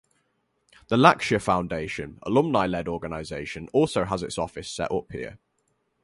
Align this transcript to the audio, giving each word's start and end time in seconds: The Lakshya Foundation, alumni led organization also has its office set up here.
The 0.87 0.95
Lakshya 0.97 1.39
Foundation, 1.39 2.17
alumni 2.23 2.65
led 2.65 2.87
organization 2.87 3.69
also 3.71 4.03
has 4.05 4.23
its 4.23 4.39
office 4.39 4.67
set 4.67 4.91
up 4.91 5.11
here. 5.11 5.37